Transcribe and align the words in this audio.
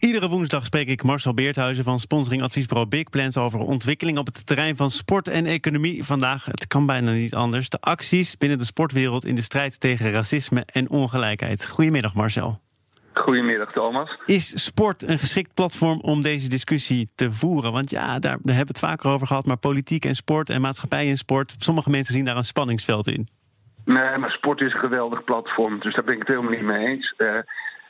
Iedere 0.00 0.28
woensdag 0.28 0.64
spreek 0.64 0.88
ik 0.88 1.02
Marcel 1.02 1.34
Beerthuizen 1.34 1.84
van 1.84 1.98
sponsoring 1.98 2.42
adviesbureau 2.42 2.88
Big 2.88 3.10
Plans 3.10 3.36
over 3.36 3.60
ontwikkeling 3.60 4.18
op 4.18 4.26
het 4.26 4.46
terrein 4.46 4.76
van 4.76 4.90
sport 4.90 5.28
en 5.28 5.46
economie. 5.46 6.04
Vandaag, 6.04 6.44
het 6.44 6.66
kan 6.66 6.86
bijna 6.86 7.10
niet 7.10 7.34
anders, 7.34 7.68
de 7.68 7.80
acties 7.80 8.36
binnen 8.36 8.58
de 8.58 8.64
sportwereld 8.64 9.24
in 9.24 9.34
de 9.34 9.42
strijd 9.42 9.80
tegen 9.80 10.10
racisme 10.10 10.64
en 10.72 10.90
ongelijkheid. 10.90 11.68
Goedemiddag 11.68 12.14
Marcel. 12.14 12.60
Goedemiddag 13.14 13.72
Thomas. 13.72 14.18
Is 14.24 14.64
sport 14.64 15.08
een 15.08 15.18
geschikt 15.18 15.54
platform 15.54 16.00
om 16.00 16.22
deze 16.22 16.48
discussie 16.48 17.10
te 17.14 17.32
voeren? 17.32 17.72
Want 17.72 17.90
ja, 17.90 18.18
daar 18.18 18.32
hebben 18.32 18.54
we 18.54 18.64
het 18.66 18.78
vaker 18.78 19.10
over 19.10 19.26
gehad, 19.26 19.46
maar 19.46 19.56
politiek 19.56 20.04
en 20.04 20.14
sport 20.14 20.50
en 20.50 20.60
maatschappij 20.60 21.08
en 21.08 21.16
sport, 21.16 21.54
sommige 21.58 21.90
mensen 21.90 22.14
zien 22.14 22.24
daar 22.24 22.36
een 22.36 22.44
spanningsveld 22.44 23.06
in. 23.06 23.28
Nee, 23.84 24.18
maar 24.18 24.30
sport 24.30 24.60
is 24.60 24.72
een 24.72 24.80
geweldig 24.80 25.24
platform, 25.24 25.80
dus 25.80 25.94
daar 25.94 26.04
ben 26.04 26.14
ik 26.14 26.20
het 26.20 26.28
helemaal 26.28 26.50
niet 26.50 26.62
mee 26.62 26.86
eens. 26.86 27.14
Uh, 27.18 27.38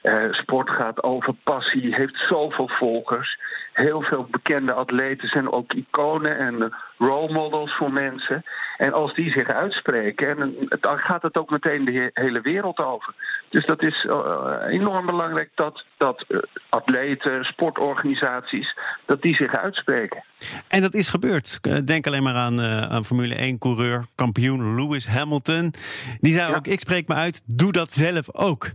uh, 0.03 0.33
sport 0.33 0.71
gaat 0.71 1.03
over 1.03 1.35
passie, 1.45 1.95
heeft 1.95 2.25
zoveel 2.29 2.69
volgers. 2.69 3.39
Heel 3.73 4.03
veel 4.03 4.27
bekende 4.31 4.73
atleten 4.73 5.29
zijn 5.29 5.53
ook 5.53 5.73
iconen 5.73 6.39
en 6.39 6.75
role 6.99 7.33
models 7.33 7.77
voor 7.77 7.93
mensen. 7.93 8.45
En 8.81 8.93
als 8.93 9.15
die 9.15 9.31
zich 9.31 9.49
uitspreken, 9.49 10.39
en 10.39 10.55
dan 10.81 10.99
gaat 10.99 11.23
het 11.23 11.37
ook 11.37 11.51
meteen 11.51 11.85
de 11.85 12.11
hele 12.15 12.41
wereld 12.41 12.79
over. 12.79 13.15
Dus 13.49 13.67
dat 13.67 13.83
is 13.83 14.05
uh, 14.05 14.57
enorm 14.69 15.07
belangrijk 15.07 15.51
dat, 15.55 15.85
dat 15.97 16.25
uh, 16.29 16.39
atleten, 16.69 17.45
sportorganisaties, 17.45 18.77
dat 19.07 19.23
die 19.23 19.35
zich 19.35 19.55
uitspreken. 19.55 20.25
En 20.69 20.81
dat 20.81 20.95
is 20.95 21.09
gebeurd. 21.09 21.61
Denk 21.87 22.07
alleen 22.07 22.23
maar 22.23 22.35
aan, 22.35 22.61
uh, 22.61 22.81
aan 22.81 23.05
Formule 23.05 23.55
1-coureur, 23.55 24.05
kampioen 24.15 24.75
Lewis 24.75 25.07
Hamilton. 25.07 25.73
Die 26.21 26.33
zei 26.33 26.51
ja. 26.51 26.57
ook, 26.57 26.67
ik 26.67 26.81
spreek 26.81 27.09
me 27.09 27.15
uit, 27.15 27.43
doe 27.59 27.73
dat 27.73 27.93
zelf 27.93 28.37
ook. 28.37 28.71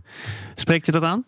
Spreekt 0.54 0.86
je 0.86 0.92
dat 0.92 1.02
aan? 1.02 1.24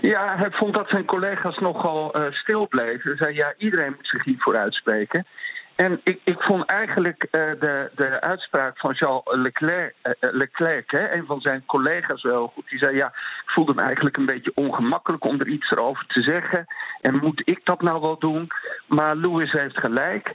Ja, 0.00 0.36
hij 0.36 0.50
vond 0.50 0.74
dat 0.74 0.88
zijn 0.88 1.04
collega's 1.04 1.58
nogal 1.58 2.16
uh, 2.16 2.32
stil 2.32 2.68
bleven. 2.68 3.10
Hij 3.10 3.16
zei, 3.16 3.34
ja, 3.34 3.54
iedereen 3.58 3.92
moet 3.96 4.08
zich 4.08 4.24
hiervoor 4.24 4.56
uitspreken. 4.56 5.26
En 5.76 6.00
ik, 6.04 6.20
ik 6.24 6.40
vond 6.40 6.64
eigenlijk 6.64 7.22
uh, 7.22 7.30
de, 7.30 7.90
de 7.94 8.20
uitspraak 8.20 8.78
van 8.78 8.94
Charles 8.94 9.22
Leclerc, 9.24 9.94
uh, 10.02 10.12
Leclerc 10.20 10.90
hè, 10.90 11.12
een 11.12 11.26
van 11.26 11.40
zijn 11.40 11.62
collega's 11.66 12.22
wel 12.22 12.46
goed. 12.54 12.68
Die 12.68 12.78
zei, 12.78 12.96
ja, 12.96 13.06
ik 13.06 13.50
voelde 13.50 13.74
me 13.74 13.82
eigenlijk 13.82 14.16
een 14.16 14.26
beetje 14.26 14.52
ongemakkelijk 14.54 15.24
om 15.24 15.40
er 15.40 15.48
iets 15.48 15.70
erover 15.70 16.06
te 16.06 16.22
zeggen. 16.22 16.66
En 17.00 17.16
moet 17.16 17.42
ik 17.44 17.60
dat 17.64 17.82
nou 17.82 18.00
wel 18.00 18.18
doen? 18.18 18.48
Maar 18.86 19.16
Lewis 19.16 19.52
heeft 19.52 19.78
gelijk. 19.78 20.34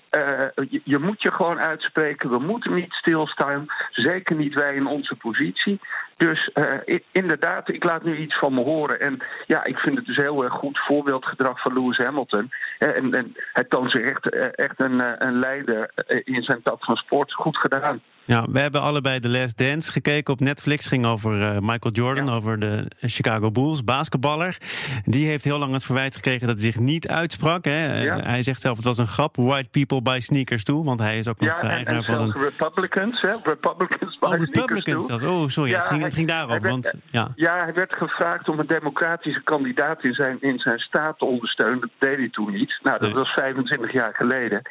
Je, 0.83 0.97
moet 0.97 1.21
je 1.21 1.31
gewoon 1.31 1.59
uitspreken. 1.59 2.29
We 2.29 2.39
moeten 2.39 2.73
niet 2.73 2.93
stilstaan. 2.93 3.65
Zeker 3.91 4.35
niet 4.35 4.53
wij 4.53 4.75
in 4.75 4.87
onze 4.87 5.15
positie. 5.15 5.79
Dus 6.27 6.49
uh, 6.53 6.99
inderdaad, 7.11 7.69
ik 7.69 7.83
laat 7.83 8.03
nu 8.03 8.17
iets 8.17 8.39
van 8.39 8.53
me 8.53 8.61
horen. 8.63 8.99
En 8.99 9.19
ja, 9.47 9.63
ik 9.63 9.77
vind 9.77 9.97
het 9.97 10.05
dus 10.05 10.15
heel 10.15 10.43
erg 10.43 10.53
goed 10.53 10.79
voorbeeldgedrag 10.79 11.61
van 11.61 11.73
Lewis 11.73 11.97
Hamilton. 11.97 12.51
En, 12.77 13.13
en 13.13 13.35
hij 13.53 13.63
toont 13.63 13.91
zich 13.91 14.01
echt, 14.01 14.29
echt 14.55 14.79
een, 14.79 15.25
een 15.25 15.39
leider 15.39 15.91
in 16.23 16.43
zijn 16.43 16.61
tak 16.63 16.85
van 16.85 16.95
sport. 16.95 17.33
Goed 17.33 17.57
gedaan. 17.57 18.01
Ja, 18.31 18.45
we 18.51 18.59
hebben 18.59 18.81
allebei 18.81 19.19
The 19.19 19.29
Last 19.29 19.57
Dance 19.57 19.91
gekeken 19.91 20.33
op 20.33 20.39
Netflix. 20.39 20.87
Ging 20.87 21.05
over 21.05 21.39
uh, 21.39 21.57
Michael 21.59 21.93
Jordan, 21.93 22.25
ja. 22.25 22.31
over 22.31 22.59
de 22.59 22.85
Chicago 22.99 23.51
Bulls, 23.51 23.83
basketballer. 23.83 24.57
Die 25.03 25.27
heeft 25.27 25.43
heel 25.43 25.57
lang 25.57 25.73
het 25.73 25.83
verwijt 25.83 26.15
gekregen 26.15 26.47
dat 26.47 26.59
hij 26.59 26.71
zich 26.71 26.81
niet 26.81 27.07
uitsprak. 27.07 27.65
Hè. 27.65 28.01
Ja. 28.01 28.17
Hij 28.19 28.43
zegt 28.43 28.61
zelf, 28.61 28.75
het 28.75 28.85
was 28.85 28.97
een 28.97 29.07
grap. 29.07 29.35
White 29.35 29.69
people 29.69 30.01
buy 30.01 30.19
sneakers 30.19 30.63
toe. 30.63 30.85
Want 30.85 30.99
hij 30.99 31.17
is 31.17 31.27
ook 31.27 31.39
nog 31.39 31.61
ja, 31.61 31.69
eigenaar 31.69 31.95
en 31.95 32.03
van 32.03 32.21
een... 32.21 32.35
Republicans, 32.41 33.21
hè? 33.21 33.33
Republicans 33.43 34.19
buy 34.19 34.29
oh, 34.29 34.39
Republicans 34.39 35.07
dat. 35.07 35.23
Oh, 35.23 35.47
sorry. 35.47 35.73
Het, 35.73 35.83
ging, 35.83 36.03
het 36.03 36.13
ging 36.13 36.27
daarover. 36.27 36.61
Werd, 36.61 36.73
want, 36.73 36.93
ja. 37.11 37.27
ja, 37.35 37.63
hij 37.63 37.73
werd 37.73 37.95
gevraagd 37.95 38.49
om 38.49 38.59
een 38.59 38.67
democratische 38.67 39.43
kandidaat 39.43 40.03
in 40.03 40.13
zijn, 40.13 40.37
in 40.41 40.59
zijn 40.59 40.79
staat 40.79 41.17
te 41.17 41.25
ondersteunen. 41.25 41.79
Dat 41.79 41.89
deed 41.97 42.17
hij 42.17 42.29
toen 42.29 42.51
niet. 42.51 42.79
Nou, 42.83 42.99
dat 42.99 43.07
nee. 43.07 43.17
was 43.17 43.29
25 43.29 43.91
jaar 43.93 44.13
geleden. 44.15 44.61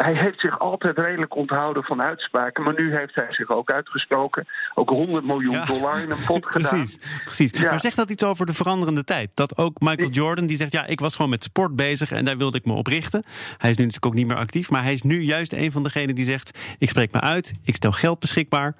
Hij 0.00 0.14
heeft 0.14 0.40
zich 0.40 0.58
altijd 0.58 0.98
redelijk 0.98 1.36
onthouden 1.36 1.82
van 1.82 2.02
uitspraken. 2.02 2.64
Maar 2.64 2.74
nu 2.74 2.96
heeft 2.96 3.09
hij 3.14 3.34
zich 3.34 3.50
ook 3.50 3.70
uitgesproken. 3.70 4.46
Ook 4.74 4.88
100 4.88 5.24
miljoen 5.24 5.54
ja. 5.54 5.64
dollar 5.64 6.02
in 6.02 6.10
een 6.10 6.24
pot 6.26 6.46
gedaan. 6.52 6.70
precies, 6.70 6.98
precies. 7.24 7.52
Ja. 7.52 7.70
Maar 7.70 7.80
zegt 7.80 7.96
dat 7.96 8.10
iets 8.10 8.24
over 8.24 8.46
de 8.46 8.52
veranderende 8.52 9.04
tijd? 9.04 9.30
Dat 9.34 9.56
ook 9.58 9.80
Michael 9.80 10.08
Jordan, 10.08 10.46
die 10.46 10.56
zegt... 10.56 10.72
ja, 10.72 10.86
ik 10.86 11.00
was 11.00 11.16
gewoon 11.16 11.30
met 11.30 11.42
sport 11.42 11.76
bezig 11.76 12.12
en 12.12 12.24
daar 12.24 12.36
wilde 12.36 12.58
ik 12.58 12.64
me 12.64 12.72
op 12.72 12.86
richten. 12.86 13.22
Hij 13.58 13.70
is 13.70 13.76
nu 13.76 13.84
natuurlijk 13.84 14.06
ook 14.06 14.18
niet 14.18 14.26
meer 14.26 14.36
actief. 14.36 14.70
Maar 14.70 14.82
hij 14.82 14.92
is 14.92 15.02
nu 15.02 15.22
juist 15.22 15.52
een 15.52 15.72
van 15.72 15.82
degenen 15.82 16.14
die 16.14 16.24
zegt... 16.24 16.76
ik 16.78 16.88
spreek 16.88 17.12
me 17.12 17.20
uit, 17.20 17.52
ik 17.64 17.74
stel 17.74 17.92
geld 17.92 18.18
beschikbaar... 18.18 18.74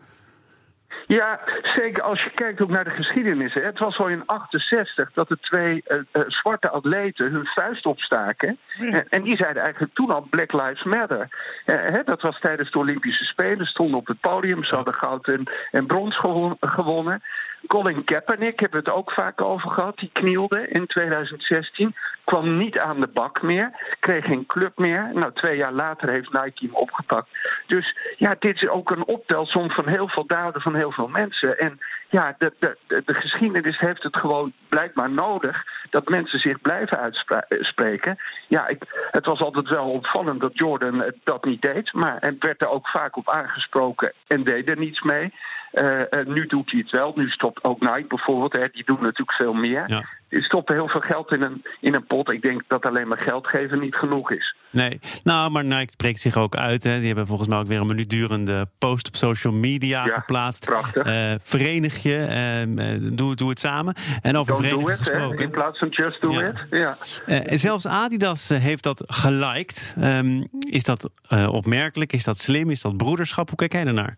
Ja, 1.16 1.40
zeker 1.62 2.02
als 2.02 2.22
je 2.22 2.30
kijkt 2.30 2.60
ook 2.60 2.70
naar 2.70 2.84
de 2.84 2.90
geschiedenis. 2.90 3.54
Hè. 3.54 3.60
Het 3.60 3.78
was 3.78 3.98
al 3.98 4.08
in 4.08 4.26
68 4.26 5.12
dat 5.12 5.28
de 5.28 5.38
twee 5.40 5.82
uh, 5.86 5.98
uh, 6.12 6.22
zwarte 6.26 6.70
atleten 6.70 7.32
hun 7.32 7.46
vuist 7.46 7.86
opstaken. 7.86 8.58
Ja. 8.78 9.04
En, 9.08 9.22
die 9.22 9.36
zeiden 9.36 9.62
eigenlijk 9.62 9.94
toen 9.94 10.10
al 10.10 10.26
Black 10.30 10.52
Lives 10.52 10.82
Matter. 10.82 11.28
Uh, 11.66 11.76
hè, 11.86 12.02
dat 12.04 12.20
was 12.20 12.40
tijdens 12.40 12.70
de 12.70 12.78
Olympische 12.78 13.24
Spelen. 13.24 13.66
Stonden 13.66 13.98
op 13.98 14.06
het 14.06 14.20
podium, 14.20 14.64
ze 14.64 14.74
hadden 14.74 14.94
goud 14.94 15.28
en, 15.28 15.50
en 15.70 15.86
brons 15.86 16.18
gewon, 16.18 16.56
gewonnen. 16.60 17.22
Colin 17.66 18.04
Kaepernick 18.04 18.60
hebben 18.60 18.82
we 18.82 18.90
het 18.90 18.98
ook 18.98 19.12
vaak 19.12 19.40
over 19.40 19.70
gehad. 19.70 19.98
Die 19.98 20.10
knielde 20.12 20.68
in 20.68 20.86
2016. 20.86 21.94
Kwam 22.24 22.56
niet 22.56 22.78
aan 22.78 23.00
de 23.00 23.06
bak 23.06 23.42
meer. 23.42 23.96
Kreeg 24.00 24.24
geen 24.24 24.46
club 24.46 24.78
meer. 24.78 25.10
Nou, 25.14 25.32
twee 25.32 25.56
jaar 25.56 25.72
later 25.72 26.08
heeft 26.08 26.32
Nike 26.32 26.64
hem 26.64 26.74
opgepakt. 26.74 27.28
Dus 27.66 27.96
ja, 28.16 28.36
dit 28.38 28.54
is 28.54 28.68
ook 28.68 28.90
een 28.90 29.06
optelsom 29.06 29.70
van 29.70 29.88
heel 29.88 30.08
veel 30.08 30.26
daden 30.26 30.60
van 30.60 30.74
heel 30.74 30.92
veel 30.92 31.08
mensen. 31.08 31.58
En 31.58 31.80
ja, 32.08 32.34
de, 32.38 32.52
de, 32.58 32.76
de 33.04 33.14
geschiedenis 33.14 33.78
heeft 33.78 34.02
het 34.02 34.16
gewoon 34.16 34.52
blijkbaar 34.68 35.10
nodig 35.10 35.64
dat 35.90 36.08
mensen 36.08 36.38
zich 36.38 36.60
blijven 36.60 36.98
uitspreken. 36.98 38.18
Ja, 38.48 38.68
ik, 38.68 38.82
het 39.10 39.26
was 39.26 39.40
altijd 39.40 39.68
wel 39.68 39.90
opvallend 39.90 40.40
dat 40.40 40.58
Jordan 40.58 41.12
dat 41.24 41.44
niet 41.44 41.62
deed. 41.62 41.92
Maar 41.92 42.16
hij 42.20 42.36
werd 42.38 42.62
er 42.62 42.70
ook 42.70 42.88
vaak 42.88 43.16
op 43.16 43.28
aangesproken 43.28 44.12
en 44.26 44.44
deed 44.44 44.68
er 44.68 44.78
niets 44.78 45.02
mee. 45.02 45.32
Uh, 45.72 45.84
uh, 45.84 46.26
nu 46.26 46.46
doet 46.46 46.70
hij 46.70 46.80
het 46.80 46.90
wel. 46.90 47.12
Nu 47.16 47.28
stopt 47.28 47.64
ook 47.64 47.80
Nike 47.80 48.04
bijvoorbeeld. 48.08 48.52
Hè, 48.52 48.68
die 48.72 48.84
doen 48.84 49.02
natuurlijk 49.02 49.32
veel 49.32 49.52
meer. 49.52 49.84
Ja. 49.86 50.04
Die 50.28 50.42
stoppen 50.42 50.74
heel 50.74 50.88
veel 50.88 51.00
geld 51.00 51.32
in 51.32 51.42
een, 51.42 51.64
in 51.80 51.94
een 51.94 52.06
pot. 52.06 52.30
Ik 52.30 52.42
denk 52.42 52.62
dat 52.68 52.84
alleen 52.86 53.08
maar 53.08 53.18
geld 53.18 53.46
geven 53.46 53.80
niet 53.80 53.94
genoeg 53.94 54.30
is. 54.30 54.54
Nee, 54.70 55.00
nou, 55.22 55.50
maar 55.50 55.64
Nike 55.64 55.92
spreekt 55.92 56.20
zich 56.20 56.36
ook 56.36 56.56
uit. 56.56 56.82
Hè. 56.82 56.98
Die 56.98 57.06
hebben 57.06 57.26
volgens 57.26 57.48
mij 57.48 57.58
ook 57.58 57.66
weer 57.66 57.80
een 57.80 57.86
minuut 57.86 58.10
durende 58.10 58.66
post 58.78 59.08
op 59.08 59.16
social 59.16 59.52
media 59.52 60.04
ja, 60.06 60.12
geplaatst. 60.12 60.64
Prachtig. 60.64 61.06
Uh, 61.06 61.34
verenig 61.42 62.02
je, 62.02 62.66
uh, 62.76 63.16
doe, 63.16 63.34
doe 63.34 63.48
het 63.48 63.60
samen. 63.60 63.94
En 64.20 64.36
over 64.36 64.52
Don't 64.52 64.64
verenigen 64.64 64.86
do 64.86 64.92
it, 64.92 64.98
gesproken. 64.98 65.44
In 65.44 65.50
plaats 65.50 65.78
van 65.78 65.88
just 65.88 66.20
do 66.20 66.30
Ja. 66.30 66.40
it. 66.40 66.66
Ja. 66.70 67.56
Zelfs 67.56 67.86
Adidas 67.86 68.48
heeft 68.48 68.82
dat 68.82 69.04
geliked. 69.06 69.94
Um, 70.02 70.48
is 70.70 70.82
dat 70.82 71.10
opmerkelijk? 71.50 72.12
Is 72.12 72.24
dat 72.24 72.38
slim? 72.38 72.70
Is 72.70 72.80
dat 72.80 72.96
broederschap? 72.96 73.48
Hoe 73.48 73.56
kijk 73.58 73.72
jij 73.72 73.86
ernaar? 73.86 74.16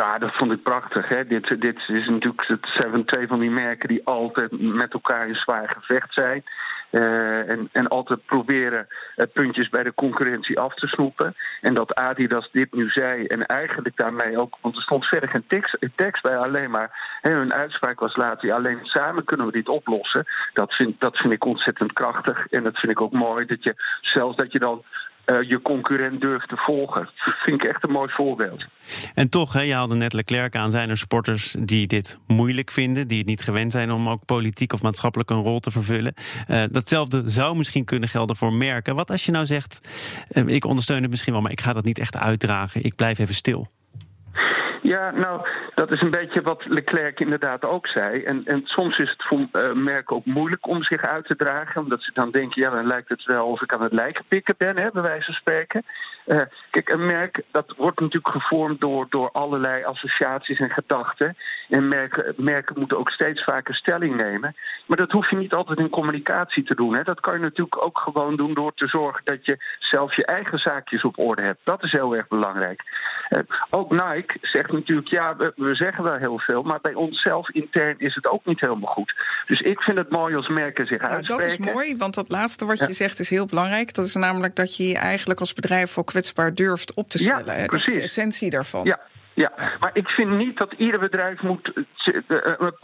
Ja, 0.00 0.18
dat 0.18 0.36
vond 0.36 0.52
ik 0.52 0.62
prachtig. 0.62 1.08
Hè. 1.08 1.26
Dit, 1.26 1.60
dit 1.60 1.78
is 1.88 2.08
natuurlijk, 2.08 2.44
het 2.46 2.66
zijn 2.76 3.04
twee 3.04 3.26
van 3.26 3.40
die 3.40 3.50
merken 3.50 3.88
die 3.88 4.06
altijd 4.06 4.60
met 4.60 4.92
elkaar 4.92 5.28
in 5.28 5.34
zwaar 5.34 5.68
gevecht 5.68 6.12
zijn. 6.12 6.44
Uh, 6.90 7.50
en, 7.50 7.68
en 7.72 7.88
altijd 7.88 8.26
proberen 8.26 8.86
uh, 9.16 9.24
puntjes 9.32 9.68
bij 9.68 9.82
de 9.82 9.94
concurrentie 9.94 10.60
af 10.60 10.74
te 10.74 10.86
snoepen. 10.86 11.34
En 11.60 11.74
dat 11.74 11.94
Adidas 11.94 12.48
dit 12.52 12.74
nu 12.74 12.88
zei 12.88 13.26
en 13.26 13.46
eigenlijk 13.46 13.96
daarmee 13.96 14.38
ook... 14.38 14.56
want 14.60 14.76
er 14.76 14.82
stond 14.82 15.04
verder 15.04 15.28
geen 15.28 15.46
tekst, 15.46 15.78
tekst 15.94 16.22
bij, 16.22 16.36
alleen 16.36 16.70
maar... 16.70 17.18
Hè, 17.20 17.32
hun 17.32 17.52
uitspraak 17.54 18.00
was 18.00 18.16
later, 18.16 18.52
alleen 18.52 18.78
samen 18.82 19.24
kunnen 19.24 19.46
we 19.46 19.52
dit 19.52 19.68
oplossen. 19.68 20.26
Dat 20.52 20.72
vind, 20.72 21.00
dat 21.00 21.16
vind 21.16 21.32
ik 21.32 21.44
ontzettend 21.44 21.92
krachtig 21.92 22.46
en 22.46 22.62
dat 22.62 22.78
vind 22.78 22.92
ik 22.92 23.00
ook 23.00 23.12
mooi. 23.12 23.46
Dat 23.46 23.64
je, 23.64 23.74
zelfs 24.00 24.36
dat 24.36 24.52
je 24.52 24.58
dan 24.58 24.84
uh, 25.26 25.48
je 25.48 25.62
concurrent 25.62 26.20
durft 26.20 26.48
te 26.48 26.56
volgen. 26.56 27.10
Dat 27.24 27.34
vind 27.44 27.62
ik 27.62 27.68
echt 27.68 27.84
een 27.84 27.90
mooi 27.90 28.10
voorbeeld. 28.10 28.64
En 29.14 29.30
toch, 29.30 29.52
hè, 29.52 29.60
je 29.60 29.74
haalde 29.74 29.94
net 29.94 30.12
Leclerc 30.12 30.56
aan, 30.56 30.70
zijn 30.70 30.90
er 30.90 30.96
sporters 30.96 31.56
die 31.58 31.86
dit 31.86 32.18
moeilijk 32.26 32.70
vinden, 32.70 33.08
die 33.08 33.18
het 33.18 33.26
niet 33.26 33.42
gewend 33.42 33.72
zijn 33.72 33.92
om 33.92 34.08
ook 34.08 34.24
politiek 34.24 34.72
of 34.72 34.82
maatschappelijk 34.82 35.30
een 35.30 35.42
rol 35.42 35.58
te 35.58 35.70
vervullen. 35.70 36.14
Uh, 36.50 36.62
datzelfde 36.70 37.22
zou 37.24 37.56
misschien 37.56 37.84
kunnen 37.84 38.08
gelden 38.08 38.36
voor 38.36 38.52
merken. 38.52 38.94
Wat 38.94 39.10
als 39.10 39.26
je 39.26 39.32
nou 39.32 39.46
zegt, 39.46 39.80
uh, 40.30 40.46
ik 40.46 40.64
ondersteun 40.64 41.02
het 41.02 41.10
misschien 41.10 41.32
wel, 41.32 41.42
maar 41.42 41.52
ik 41.52 41.60
ga 41.60 41.72
dat 41.72 41.84
niet 41.84 41.98
echt 41.98 42.16
uitdragen, 42.16 42.84
ik 42.84 42.96
blijf 42.96 43.18
even 43.18 43.34
stil? 43.34 43.66
Ja, 44.82 45.10
nou, 45.10 45.40
dat 45.76 45.90
is 45.90 46.00
een 46.00 46.10
beetje 46.10 46.42
wat 46.42 46.64
Leclerc 46.66 47.20
inderdaad 47.20 47.64
ook 47.64 47.86
zei. 47.86 48.22
En, 48.22 48.44
en 48.44 48.60
soms 48.64 48.98
is 48.98 49.10
het 49.10 49.22
voor 49.22 49.38
uh, 49.52 49.72
merken 49.72 50.16
ook 50.16 50.24
moeilijk 50.24 50.66
om 50.66 50.82
zich 50.82 51.02
uit 51.02 51.26
te 51.26 51.36
dragen. 51.36 51.82
Omdat 51.82 52.02
ze 52.02 52.10
dan 52.14 52.30
denken, 52.30 52.62
ja, 52.62 52.70
dan 52.70 52.86
lijkt 52.86 53.08
het 53.08 53.24
wel 53.24 53.46
of 53.46 53.62
ik 53.62 53.74
aan 53.74 53.82
het 53.82 53.92
lijken 53.92 54.24
pikken 54.28 54.54
ben, 54.58 54.76
hè, 54.76 54.90
bij 54.90 55.02
wijze 55.02 55.24
van 55.24 55.34
spreken. 55.34 55.84
Uh, 56.26 56.40
kijk, 56.70 56.88
een 56.88 57.06
merk 57.06 57.42
dat 57.50 57.74
wordt 57.76 58.00
natuurlijk 58.00 58.32
gevormd 58.32 58.80
door, 58.80 59.06
door 59.08 59.30
allerlei 59.32 59.84
associaties 59.84 60.58
en 60.58 60.70
gedachten. 60.70 61.36
En 61.68 61.88
merken, 61.88 62.34
merken 62.36 62.78
moeten 62.78 62.98
ook 62.98 63.10
steeds 63.10 63.44
vaker 63.44 63.74
stelling 63.74 64.16
nemen. 64.16 64.56
Maar 64.86 64.96
dat 64.96 65.10
hoef 65.10 65.30
je 65.30 65.36
niet 65.36 65.54
altijd 65.54 65.78
in 65.78 65.90
communicatie 65.90 66.64
te 66.64 66.74
doen. 66.74 66.96
Hè. 66.96 67.02
Dat 67.02 67.20
kan 67.20 67.34
je 67.34 67.40
natuurlijk 67.40 67.82
ook 67.82 67.98
gewoon 67.98 68.36
doen 68.36 68.54
door 68.54 68.72
te 68.74 68.88
zorgen 68.88 69.24
dat 69.24 69.44
je 69.44 69.56
zelf 69.78 70.16
je 70.16 70.26
eigen 70.26 70.58
zaakjes 70.58 71.02
op 71.02 71.18
orde 71.18 71.42
hebt. 71.42 71.60
Dat 71.64 71.82
is 71.82 71.92
heel 71.92 72.16
erg 72.16 72.28
belangrijk. 72.28 72.82
Uh, 73.30 73.38
ook 73.70 73.90
Nike 73.90 74.38
zegt 74.40 74.72
natuurlijk, 74.72 75.08
ja, 75.08 75.36
we, 75.36 75.52
we, 75.56 75.74
zeggen 75.74 76.04
wel 76.04 76.14
heel 76.14 76.38
veel, 76.38 76.62
maar 76.62 76.80
bij 76.80 76.94
onszelf 76.94 77.50
intern 77.50 77.98
is 77.98 78.14
het 78.14 78.26
ook 78.26 78.44
niet 78.44 78.60
helemaal 78.60 78.92
goed. 78.92 79.14
Dus 79.46 79.60
ik 79.60 79.80
vind 79.80 79.96
het 79.96 80.10
mooi 80.10 80.34
als 80.34 80.48
merken 80.48 80.86
zich 80.86 81.00
uitspreken. 81.00 81.36
dat 81.36 81.44
is 81.44 81.58
mooi, 81.58 81.96
want 81.96 82.14
dat 82.14 82.30
laatste 82.30 82.66
wat 82.66 82.78
je 82.78 82.92
zegt 82.92 83.18
is 83.18 83.30
heel 83.30 83.46
belangrijk. 83.46 83.94
Dat 83.94 84.04
is 84.04 84.14
namelijk 84.14 84.56
dat 84.56 84.76
je 84.76 84.88
je 84.88 84.98
eigenlijk 84.98 85.40
als 85.40 85.52
bedrijf 85.52 85.90
voor 85.90 86.04
kwetsbaar 86.04 86.54
durft 86.54 86.94
op 86.94 87.08
te 87.08 87.18
stellen. 87.18 87.58
Ja, 87.58 87.66
dat 87.66 87.74
is 87.74 87.84
de 87.84 88.00
essentie 88.00 88.50
daarvan. 88.50 88.84
Ja, 88.84 89.00
ja, 89.36 89.52
maar 89.80 89.90
ik 89.92 90.08
vind 90.08 90.30
niet 90.30 90.56
dat 90.56 90.72
ieder 90.72 91.00
bedrijf 91.00 91.42
moet 91.42 91.72
eh, 91.74 92.16
eh, 92.26 92.54
een 92.58 92.76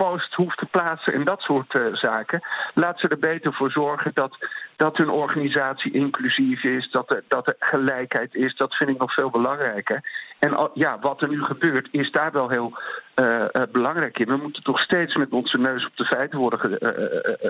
hoeft 0.42 0.58
te 0.58 0.66
plaatsen 0.66 1.12
en 1.12 1.24
dat 1.24 1.40
soort 1.40 1.74
uh, 1.74 1.94
zaken. 1.94 2.40
Laat 2.74 2.98
ze 2.98 3.08
er 3.08 3.18
beter 3.18 3.52
voor 3.52 3.70
zorgen 3.70 4.10
dat, 4.14 4.36
dat 4.76 4.96
hun 4.96 5.10
organisatie 5.10 5.92
inclusief 5.92 6.64
is, 6.64 6.90
dat 6.90 7.12
er, 7.14 7.22
dat 7.28 7.46
er 7.46 7.56
gelijkheid 7.58 8.34
is. 8.34 8.56
Dat 8.56 8.74
vind 8.74 8.90
ik 8.90 8.98
nog 8.98 9.12
veel 9.14 9.30
belangrijker. 9.30 10.00
En 10.38 10.70
ja, 10.74 10.98
wat 11.00 11.22
er 11.22 11.28
nu 11.28 11.42
gebeurt, 11.42 11.88
is 11.90 12.10
daar 12.10 12.32
wel 12.32 12.48
heel 12.48 12.78
uh, 13.14 13.44
belangrijk 13.72 14.18
in. 14.18 14.26
We 14.26 14.36
moeten 14.36 14.62
toch 14.62 14.78
steeds 14.78 15.14
met 15.16 15.30
onze 15.30 15.58
neus 15.58 15.86
op 15.86 15.96
de 15.96 16.04
feiten 16.04 16.38
worden 16.38 16.78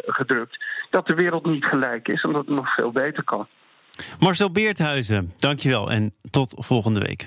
gedrukt. 0.07 0.65
Dat 0.91 1.07
de 1.07 1.15
wereld 1.15 1.47
niet 1.47 1.65
gelijk 1.65 2.09
is 2.09 2.23
en 2.23 2.33
dat 2.33 2.47
het 2.47 2.55
nog 2.55 2.75
veel 2.75 2.93
beter 2.93 3.25
kan. 3.25 3.47
Marcel 4.19 4.53
Beerthuizen, 4.53 5.33
dankjewel 5.37 5.91
en 5.91 6.15
tot 6.31 6.55
volgende 6.59 7.01
week. 7.01 7.27